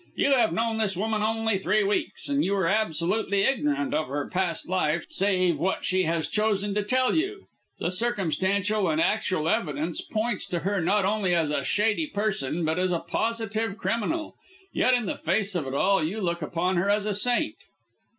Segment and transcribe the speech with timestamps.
[0.15, 4.27] "You have known this woman only three weeks, and you are absolutely ignorant of her
[4.27, 7.45] past life save what she has chosen to tell you.
[7.77, 12.79] The circumstantial and actual evidence points to her not only as a shady person, but
[12.79, 14.33] as a positive criminal,
[14.73, 17.53] yet in the face of it all you look upon her as a saint."